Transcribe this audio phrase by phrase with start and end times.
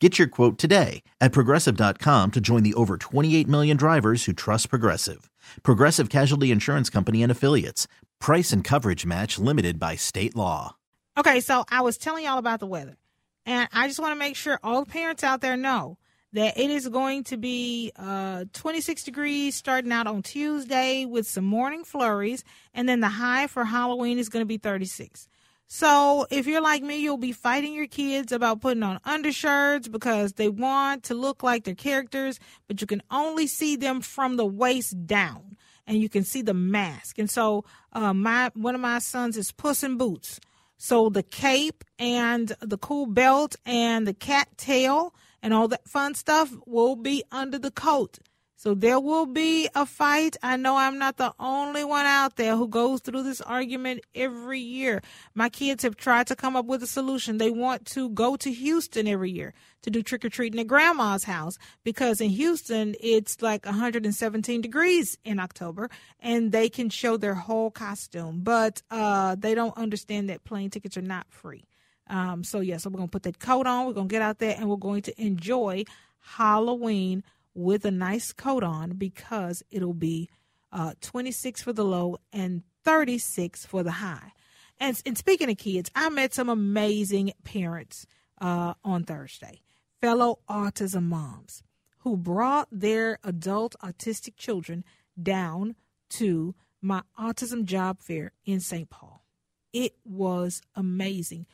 [0.00, 4.70] Get your quote today at progressive.com to join the over 28 million drivers who trust
[4.70, 5.28] Progressive.
[5.64, 7.88] Progressive Casualty Insurance Company and Affiliates.
[8.20, 10.76] Price and coverage match limited by state law.
[11.18, 12.96] Okay, so I was telling y'all about the weather.
[13.44, 15.98] And I just want to make sure all the parents out there know
[16.32, 21.44] that it is going to be uh, 26 degrees starting out on Tuesday with some
[21.44, 25.26] morning flurries, and then the high for Halloween is going to be 36.
[25.70, 30.32] So if you're like me, you'll be fighting your kids about putting on undershirts because
[30.32, 34.46] they want to look like their characters, but you can only see them from the
[34.46, 37.18] waist down, and you can see the mask.
[37.18, 40.40] And so uh, my one of my sons is Puss in Boots.
[40.78, 46.14] So the cape and the cool belt and the cat tail and all that fun
[46.14, 48.20] stuff will be under the coat.
[48.58, 50.36] So there will be a fight.
[50.42, 54.58] I know I'm not the only one out there who goes through this argument every
[54.58, 55.00] year.
[55.32, 57.38] My kids have tried to come up with a solution.
[57.38, 61.22] They want to go to Houston every year to do trick or treating at grandma's
[61.22, 65.88] house because in Houston it's like 117 degrees in October
[66.18, 70.96] and they can show their whole costume, but uh, they don't understand that plane tickets
[70.96, 71.64] are not free.
[72.08, 73.86] Um, so yeah, so we're gonna put that coat on.
[73.86, 75.84] We're gonna get out there and we're going to enjoy
[76.18, 77.22] Halloween
[77.58, 80.28] with a nice coat on because it'll be
[80.72, 84.32] uh, 26 for the low and 36 for the high.
[84.78, 88.06] And, and speaking of kids, I met some amazing parents
[88.40, 89.62] uh, on Thursday,
[90.00, 91.64] fellow autism moms
[91.98, 94.84] who brought their adult autistic children
[95.20, 95.74] down
[96.10, 98.88] to my autism job fair in St.
[98.88, 99.24] Paul.
[99.72, 101.46] It was amazing.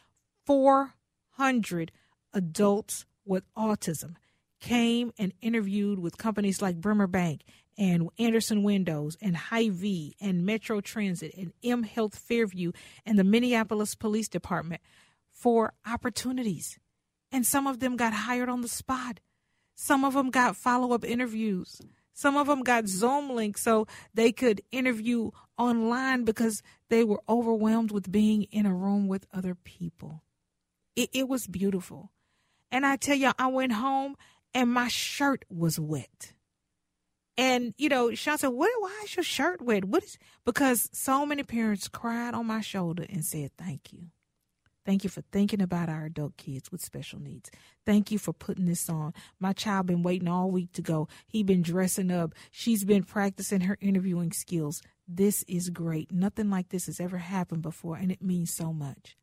[0.45, 1.91] 400
[2.35, 4.17] adults with autism
[4.65, 7.43] came and interviewed with companies like Bremer Bank
[7.77, 12.73] and Andersen Windows and Hy-Vee and Metro Transit and M Health Fairview
[13.05, 14.81] and the Minneapolis Police Department
[15.31, 16.79] for opportunities.
[17.31, 19.21] And some of them got hired on the spot.
[19.75, 21.83] Some of them got follow up interviews.
[22.15, 27.91] Some of them got Zoom links so they could interview online because they were overwhelmed
[27.93, 30.23] with being in a room with other people.
[30.97, 32.13] It, it was beautiful.
[32.71, 34.17] And I tell you, I went home
[34.55, 36.33] and my shirt was wet.
[37.37, 38.71] And you know, Sean said, "What?
[38.79, 39.85] Why is your shirt wet?
[39.85, 44.11] What is?" Because so many parents cried on my shoulder and said, "Thank you,
[44.87, 47.51] thank you for thinking about our adult kids with special needs.
[47.85, 49.15] Thank you for putting this on.
[49.41, 51.09] My child been waiting all week to go.
[51.27, 52.35] He been dressing up.
[52.53, 54.81] She's been practicing her interviewing skills.
[55.09, 56.13] This is great.
[56.13, 59.17] Nothing like this has ever happened before, and it means so much."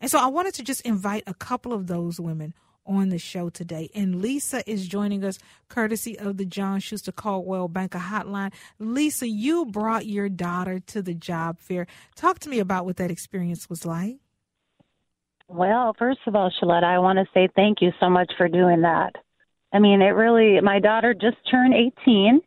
[0.00, 2.54] And so I wanted to just invite a couple of those women
[2.88, 3.90] on the show today.
[3.94, 5.38] And Lisa is joining us
[5.68, 8.52] courtesy of the John Schuster Coldwell Banker Hotline.
[8.78, 11.86] Lisa, you brought your daughter to the job fair.
[12.16, 14.16] Talk to me about what that experience was like.
[15.48, 18.82] Well, first of all, Sheletta, I want to say thank you so much for doing
[18.82, 19.14] that.
[19.72, 22.40] I mean, it really, my daughter just turned 18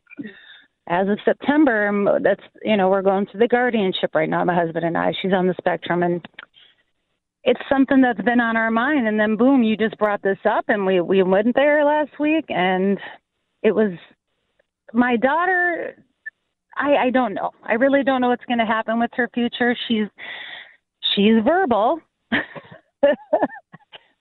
[0.87, 1.87] as of September.
[1.87, 5.13] Um, that's, you know, we're going through the guardianship right now, my husband and I.
[5.21, 6.03] She's on the spectrum.
[6.03, 6.25] And
[7.43, 9.07] it's something that's been on our mind.
[9.07, 12.45] And then boom you just brought this up and we we went there last week
[12.49, 12.99] and
[13.63, 13.91] it was
[14.93, 15.95] my daughter
[16.77, 17.51] i i don't know.
[17.63, 19.75] I really don't know what's going to happen with her future.
[19.87, 20.07] She's
[21.15, 21.99] she's verbal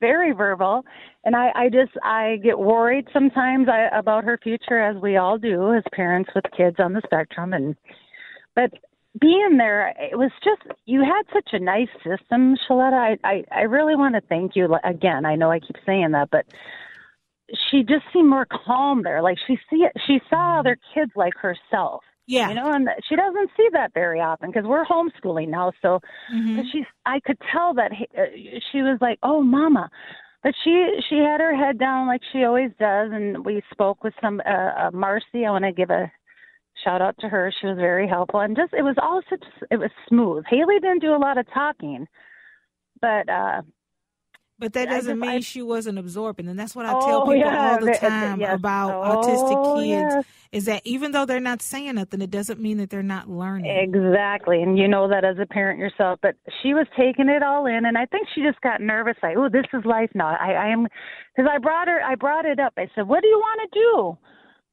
[0.00, 0.84] very verbal.
[1.24, 5.36] And i i just i get worried sometimes I, about her future as we all
[5.36, 7.76] do as parents with kids on the spectrum and
[8.56, 8.70] but
[9.18, 13.16] being there, it was just you had such a nice system, Sheletta.
[13.24, 15.24] I, I I really want to thank you again.
[15.24, 16.46] I know I keep saying that, but
[17.70, 19.22] she just seemed more calm there.
[19.22, 22.02] Like she see she saw other kids like herself.
[22.26, 25.72] Yeah, you know, and she doesn't see that very often because we're homeschooling now.
[25.82, 26.00] So
[26.32, 26.60] mm-hmm.
[26.70, 29.90] she's I could tell that he, uh, she was like, "Oh, mama."
[30.44, 34.14] But she she had her head down like she always does, and we spoke with
[34.22, 35.44] some uh, uh Marcy.
[35.44, 36.10] I want to give a
[36.84, 37.52] shout out to her.
[37.60, 40.44] She was very helpful, and just it was all such it was smooth.
[40.48, 42.06] Haley didn't do a lot of talking,
[43.00, 43.62] but uh
[44.58, 46.46] But that doesn't just- mean I- she wasn't absorbing.
[46.48, 48.54] And that's what I Oh, tell people yeah, all the time yes.
[48.58, 50.24] about Oh, autistic kids yes.
[50.52, 53.70] is that even though they're not saying nothing, it doesn't mean that they're not learning.
[53.74, 56.18] Exactly, and you know that as a parent yourself.
[56.20, 59.16] But she was taking it all in, and I think she just got nervous.
[59.22, 60.36] Like, oh, this is life now.
[60.38, 60.86] I, I am,
[61.34, 62.74] because I brought her, I brought it up.
[62.76, 64.18] I said, what do you want to do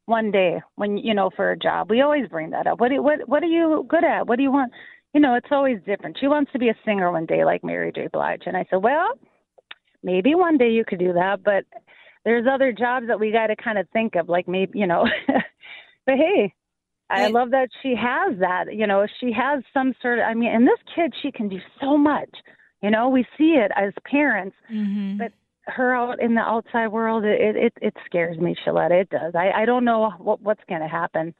[0.08, 1.90] one day when you know for a job?
[1.90, 2.80] We always bring that up.
[2.80, 4.26] What do, what what are you good at?
[4.28, 4.72] What do you want?
[5.14, 6.18] You know, it's always different.
[6.20, 8.08] She wants to be a singer one day, like Mary J.
[8.12, 9.20] Blige, and I said, well,
[10.04, 11.66] maybe one day you could do that, but
[12.24, 15.06] there's other jobs that we got to kind of think of, like maybe you know.
[16.06, 16.54] but hey,
[17.10, 18.74] I love that she has that.
[18.74, 20.26] You know, she has some sort of.
[20.26, 22.30] I mean, and this kid, she can do so much.
[22.82, 25.32] You know, we see it as parents, hmm but
[25.68, 29.02] her out in the outside world, it it it scares me, Sheletta.
[29.02, 29.34] It does.
[29.36, 31.34] I I don't know what what's going to happen.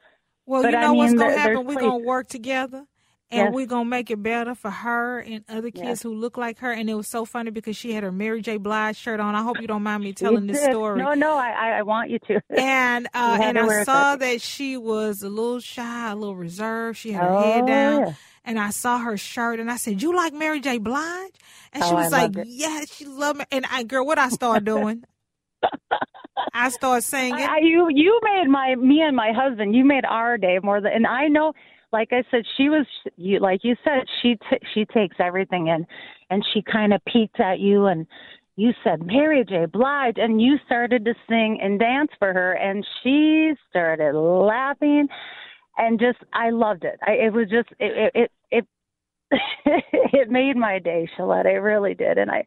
[0.46, 1.66] Well, But you I know what's mean, going there- to happen?
[1.66, 2.84] We're going to work together.
[3.30, 3.52] And Yes.
[3.52, 6.02] we're going to make it better for her and other kids Yes.
[6.02, 6.72] who look like her.
[6.72, 8.56] And it was so funny because she had her Mary J.
[8.56, 9.34] Blige shirt on.
[9.34, 10.98] I hope you don't mind me telling this story.
[10.98, 12.40] No, no, I I, want you to.
[12.58, 16.96] And uh, and I saw that she was a little shy, a little reserved.
[16.98, 18.00] She had her oh, head down.
[18.00, 18.12] yeah.
[18.46, 20.78] And I saw her shirt, and I said, "You like Mary J.
[20.78, 21.32] Blige?"
[21.74, 24.30] And she Oh, was I like, "Yeah, she loved me." And I, girl, what I
[24.30, 25.04] started doing?
[26.54, 27.34] I started singing.
[27.34, 29.74] I, you you made my me and my husband.
[29.74, 30.92] You made our day more than.
[30.92, 31.52] And I know,
[31.92, 32.86] like I said, she was
[33.16, 33.38] you.
[33.40, 35.86] Like you said, she t- she takes everything in,
[36.30, 38.06] and she kind of peeked at you and.
[38.60, 39.66] You said Mary J.
[39.66, 45.06] Blige, and you started to sing and dance for her, and she started laughing,
[45.76, 46.98] and just I loved it.
[47.06, 48.66] I, it was just it it it
[49.30, 51.44] it, it made my day, Shalette.
[51.46, 52.44] It really did, and I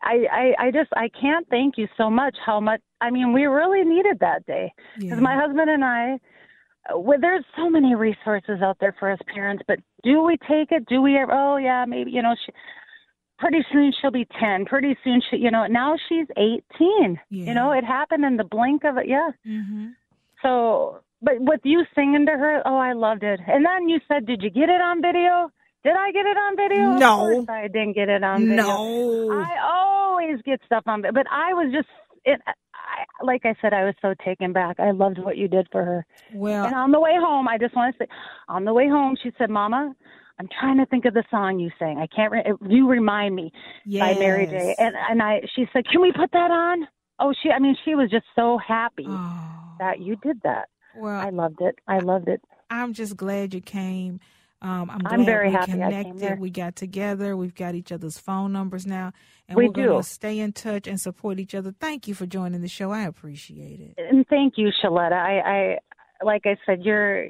[0.00, 2.36] I, I I just I can't thank you so much.
[2.46, 5.20] How much I mean, we really needed that day because Yeah.
[5.22, 6.20] my husband and I.
[6.94, 10.86] Well, there's so many resources out there for us parents, but do we take it?
[10.86, 11.16] Do we?
[11.16, 12.34] ever Oh yeah, maybe you know.
[12.44, 12.52] She,
[13.38, 14.64] pretty soon she'll be ten.
[14.64, 15.66] Pretty soon she, you know.
[15.66, 17.20] Now she's eighteen.
[17.30, 17.46] Yeah.
[17.46, 19.06] You know, it happened in the blink of it.
[19.06, 19.30] Yeah.
[19.44, 19.88] hmm
[20.42, 23.40] So, but with you singing to her, oh, I loved it.
[23.46, 25.50] And then you said, "Did you get it on video?"
[25.84, 26.98] Did I get it on video?
[26.98, 27.46] No.
[27.48, 28.56] I didn't get it on video.
[28.56, 29.32] No.
[29.32, 31.88] I always get stuff on, but I was just,
[32.24, 32.40] it,
[32.92, 34.78] I, like I said, I was so taken back.
[34.78, 36.06] I loved what you did for her.
[36.34, 38.08] well, And on the way home, I just want to say,
[38.48, 39.94] on the way home, she said, "Mama,
[40.38, 41.98] I'm trying to think of the song you sang.
[41.98, 42.30] I can't.
[42.32, 43.52] Re- you remind me
[43.86, 44.14] yes.
[44.14, 46.86] by Mary J." And and I, she said, "Can we put that on?"
[47.18, 47.50] Oh, she.
[47.50, 50.68] I mean, she was just so happy Oh, that you did that.
[50.96, 51.78] well, I loved it.
[51.88, 52.42] I loved it.
[52.70, 54.20] I'm just glad you came.
[54.62, 56.38] Um, I'm, I'm very we happy I came connected.
[56.38, 57.36] We got together.
[57.36, 59.12] We've got each other's phone numbers now,
[59.52, 59.96] and We are going do.
[59.98, 61.72] to stay in touch and support each other.
[61.78, 62.90] Thank you for joining the show.
[62.90, 63.94] I appreciate it.
[63.98, 65.12] And thank you, Shaletta.
[65.12, 67.26] I, I, like I said, you're.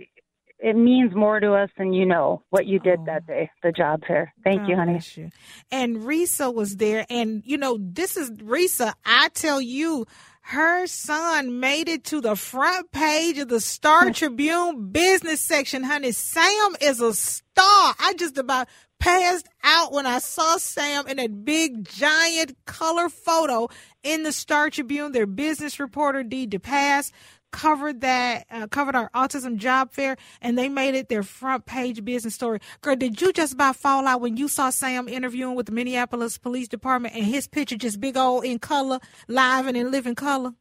[0.64, 3.04] It means more to us than you know what you did Oh.
[3.06, 4.32] that day, the job fair.
[4.44, 5.00] Thank God you, honey.
[5.16, 5.30] you.
[5.72, 8.92] And Risa was there, and you know, this is Risa.
[9.04, 10.06] I tell you,
[10.42, 15.82] her son made it to the front page of the Star Tribune business section.
[15.82, 17.94] Honey, Sam is a star.
[17.98, 18.68] I just about
[19.02, 23.69] passed out when I saw Sam in that big giant color photo
[24.04, 25.10] in the Star Tribune.
[25.10, 27.10] Their business reporter Dee DePass
[27.50, 32.02] covered that uh, covered our autism job fair and they made it their front page
[32.02, 35.66] business story girl did you just about fall out when you saw sam interviewing with
[35.66, 39.90] the minneapolis police department and his picture just big old in color live and in
[39.90, 40.52] living color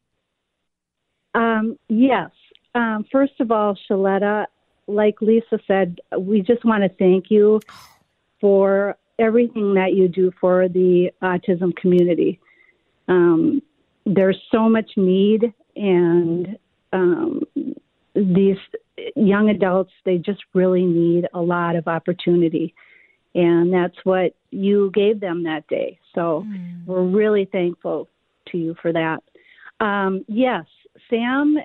[1.33, 2.31] Um, yes.
[2.75, 4.45] Um, first of all, Sheletta,
[4.87, 7.61] like Lisa said, we just want to thank you
[8.41, 12.39] for everything that you do for the autism community.
[13.07, 13.61] Um,
[14.05, 16.57] there's so much need, and
[16.91, 17.43] um,
[18.15, 18.57] these
[19.15, 22.73] young adults, they just really need a lot of opportunity.
[23.33, 25.99] And that's what you gave them that day.
[26.13, 26.45] So
[26.85, 28.09] we're really thankful
[28.47, 29.23] to you for that.
[29.79, 30.65] Um, yes,
[31.09, 31.57] Sam.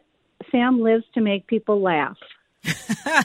[0.52, 2.18] Sam lives to make people laugh.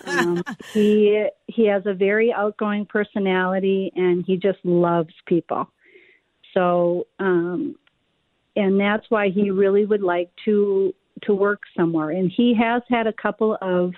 [0.07, 0.43] Um,
[0.74, 5.69] he he has a very outgoing personality, and he just loves people.
[6.53, 7.75] So, um,
[8.55, 10.93] and that's why he really would like to
[11.24, 12.12] to work somewhere.
[12.12, 13.93] And he has had a couple of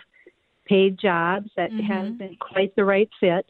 [0.65, 3.45] paid jobs that haven't been quite the right fit.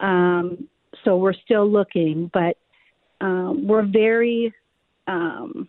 [0.00, 0.68] Um,
[1.04, 2.56] so we're still looking, but
[3.20, 4.52] um, we're very
[5.06, 5.68] um,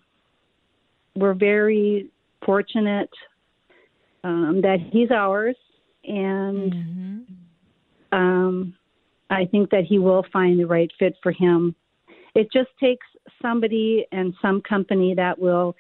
[1.16, 2.10] we're very
[2.46, 3.10] fortunate
[4.24, 5.56] um, that he's ours,
[6.04, 8.18] and mm-hmm.
[8.18, 8.74] um,
[9.30, 11.76] I think that he will find the right fit for him.
[12.36, 13.06] It just takes
[13.42, 15.76] somebody and some company that will,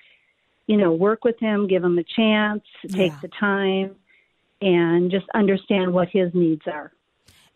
[0.68, 3.20] you know, work with him, give him a chance, take Yeah.
[3.22, 3.96] the time,
[4.62, 6.92] and just understand what his needs are.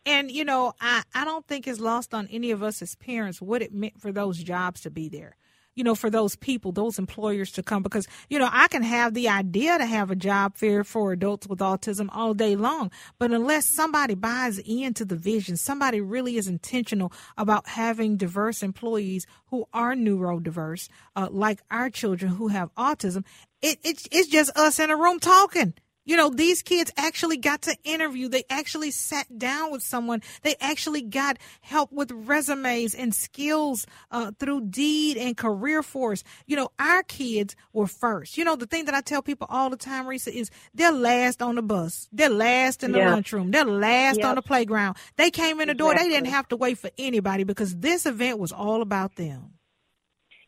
[0.05, 3.41] And you know, I, I don't think it's lost on any of us as parents
[3.41, 5.35] what it meant for those jobs to be there.
[5.77, 9.13] You know, for those people, those employers to come because, you know, I can have
[9.13, 12.89] the idea to have a job fair for adults with autism all day long.
[13.19, 19.27] But unless somebody buys into the vision, somebody really is intentional about having diverse employees
[19.51, 23.23] who are neurodiverse, uh, like our children who have autism,
[23.61, 25.75] it, it, it's just us in a room talking.
[26.07, 28.29] You know, these kids actually got to interview.
[28.29, 30.21] They actually sat down with someone.
[30.41, 36.23] They actually got help with resumes and skills uh, through DEED and Career Force.
[36.45, 38.37] You know, our kids were first.
[38.37, 41.41] You know, the thing that I tell people all the time, Risa, is they're last
[41.41, 42.07] on the bus.
[42.13, 43.11] They're last in the Yeah.
[43.11, 43.51] lunchroom.
[43.51, 44.95] They're last on the playground.
[45.17, 45.93] They came in the door.
[45.93, 49.55] They didn't have to wait for anybody because this event was all about them.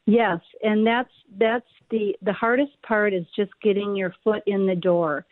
[0.06, 4.76] Yes, and that's that's the the hardest part is just getting your foot in the
[4.76, 5.26] door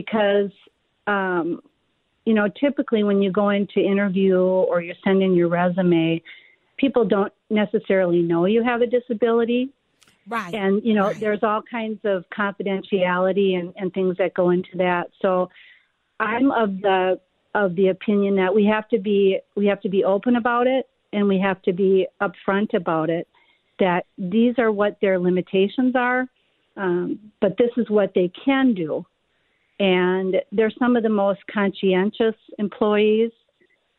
[0.00, 0.50] because
[1.06, 1.60] um
[2.24, 6.22] you know typically when you go into interview or you send in your resume
[6.76, 9.70] people don't necessarily know you have a disability
[10.28, 10.54] Right.
[10.54, 11.20] and you know Right.
[11.20, 15.48] there's all kinds of confidentiality and, and things that go into that so
[16.20, 17.18] i'm of the
[17.54, 20.86] of the opinion that we have to be we have to be open about it
[21.14, 23.26] and we have to be upfront about it
[23.78, 26.26] that these are what their limitations are
[26.76, 29.04] um, but this is what they can do
[29.78, 33.30] and they're some of the most conscientious employees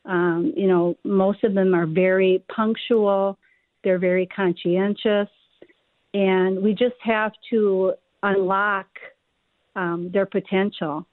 [0.05, 3.37] um, you know most of them are very punctual
[3.83, 5.29] they're very conscientious
[6.13, 7.93] and we just have to
[8.23, 8.87] unlock
[9.75, 11.05] um, their potential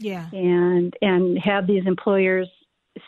[0.00, 0.28] yeah.
[0.32, 2.48] and and have these employers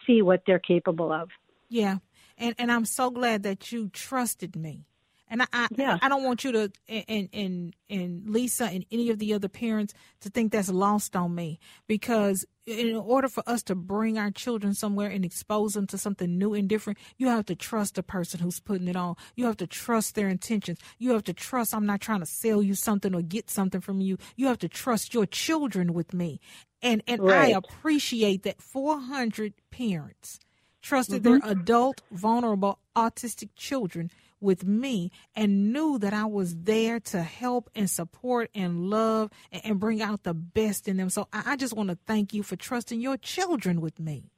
[0.07, 1.31] see what they're capable of.
[1.69, 1.99] Yeah,
[2.39, 4.85] and and I'm so glad that you trusted me.
[5.33, 5.99] And I, I, Yeah.
[6.03, 9.95] I don't want you to, and, and and Lisa and any of the other parents
[10.21, 14.75] to think that's lost on me because in order for us to bring our children
[14.75, 18.41] somewhere and expose them to something new and different, you have to trust the person
[18.41, 19.17] who's putting it on.
[19.35, 20.79] You have to trust their intentions.
[20.99, 24.03] You have to trust I'm not trying to sell you something or get something from
[24.03, 24.19] you.
[24.37, 26.41] You have to trust your children with me.
[26.83, 27.55] And and Right.
[27.55, 30.41] I appreciate that 400 parents
[30.83, 31.39] trusted mm-hmm.
[31.39, 34.11] their adult, vulnerable, autistic children
[34.43, 39.81] with me and knew that I was there to help and support and love and,
[39.81, 41.11] bring out the best in them.
[41.11, 44.31] So I, I just want to thank you for trusting your children with me.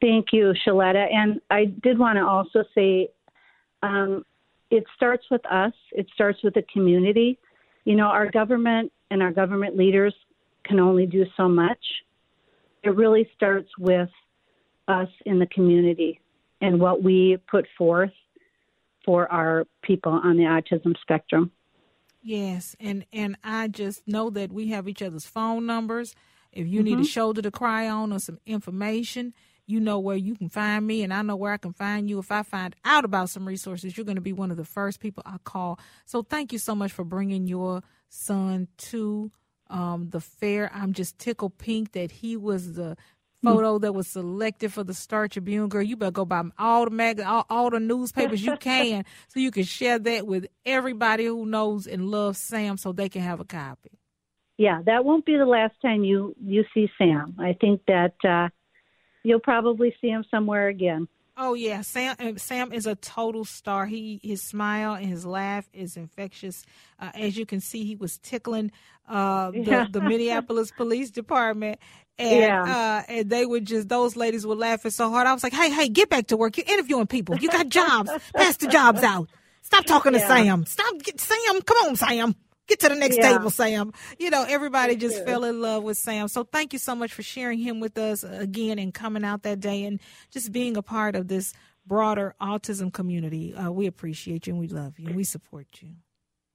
[0.00, 1.12] Thank you, Sheletta.
[1.12, 3.10] And I did want to also say
[3.82, 4.24] um,
[4.70, 7.38] it starts with us, it starts with the community.
[7.84, 10.14] You know, our government and our government leaders
[10.64, 11.78] can only do so much.
[12.82, 14.10] It really starts with
[14.86, 16.20] us in the community
[16.60, 18.12] and what we put forth
[19.08, 21.50] for our people on the autism spectrum.
[22.20, 26.14] Yes, and and I just know that we have each other's phone numbers.
[26.52, 29.32] If you need a shoulder to cry on or some information,
[29.66, 32.18] you know where you can find me, and I know where I can find you.
[32.18, 35.00] If I find out about some resources, you're going to be one of the first
[35.00, 35.80] people I call.
[36.04, 39.32] So thank you so much for bringing your son to
[39.70, 40.70] um, the fair.
[40.74, 42.94] I'm just tickled pink that he was the
[43.42, 45.68] photo that was selected for the Star Tribune.
[45.68, 49.40] Girl, you better go buy all the mag, all, all the newspapers you can, so
[49.40, 53.40] you can share that with everybody who knows and loves Sam, so they can have
[53.40, 53.90] a copy.
[54.56, 57.36] Yeah, that won't be the last time you you see Sam.
[57.38, 58.48] I think that uh,
[59.22, 61.06] you'll probably see him somewhere again.
[61.40, 62.36] Oh yeah, Sam.
[62.36, 63.86] Sam is a total star.
[63.86, 66.64] He his smile and his laugh is infectious.
[66.98, 68.72] Uh, as you can see, he was tickling
[69.08, 69.86] uh, the, Yeah.
[69.90, 71.78] the Minneapolis Police Department,
[72.18, 72.62] and Yeah.
[73.06, 75.28] uh, and they would just those ladies were laughing so hard.
[75.28, 76.56] I was like, hey, hey, get back to work.
[76.56, 77.36] You're interviewing people.
[77.36, 78.10] You got jobs.
[78.34, 79.28] Pass the jobs out.
[79.62, 80.66] Stop talking to Sam.
[80.66, 81.60] Stop, get, Sam.
[81.64, 82.34] Come on, Sam.
[82.68, 83.38] Get to the next Yeah.
[83.38, 83.92] table, Sam.
[84.18, 86.28] You know, everybody just fell in love with Sam.
[86.28, 89.58] So thank you so much for sharing him with us again and coming out that
[89.60, 89.98] day and
[90.30, 91.54] just being a part of this
[91.86, 93.54] broader autism community.
[93.54, 95.88] Uh, we appreciate you and we love you and we support you.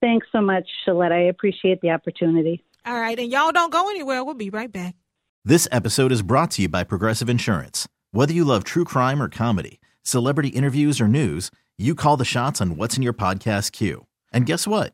[0.02, 1.12] Thanks so much, Shalette.
[1.12, 2.64] I appreciate the opportunity.
[2.86, 3.18] All right.
[3.18, 4.24] And y'all don't go anywhere.
[4.24, 4.96] We'll be right back.
[5.44, 7.88] This episode is brought to you by Progressive Insurance.
[8.12, 12.62] Whether you love true crime or comedy, celebrity interviews or news, you call the shots
[12.62, 14.06] on what's in your podcast queue.
[14.32, 14.94] And guess what?